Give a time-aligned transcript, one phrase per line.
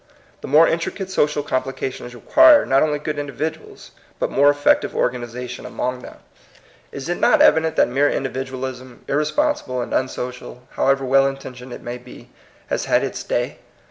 [0.41, 5.63] The more intricate social complica tions require, not only good individuals, but more effective organization
[5.63, 6.15] among them.
[6.15, 6.97] 116 THE COMING PEOPLE.
[6.97, 11.99] Is it not evident that mere individualism, irresponsible and unsocial, however well intentioned it may
[11.99, 12.31] be,
[12.69, 13.59] has had its day?